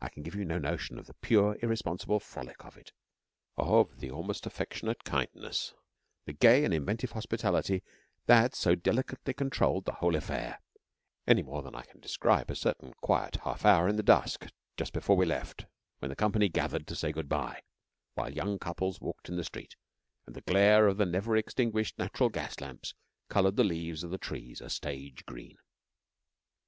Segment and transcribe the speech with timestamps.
[0.00, 2.92] I can give you no notion of the pure, irresponsible frolic of it
[3.56, 5.74] of the almost affectionate kindness,
[6.24, 7.82] the gay and inventive hospitality
[8.26, 10.60] that so delicately controlled the whole affair
[11.26, 14.92] any more than I can describe a certain quiet half hour in the dusk just
[14.92, 15.66] before we left,
[15.98, 17.60] when the company gathered to say good bye,
[18.14, 19.74] while young couples walked in the street,
[20.28, 22.94] and the glare of the never extinguished natural gas lamps
[23.28, 25.56] coloured the leaves of the trees a stage green.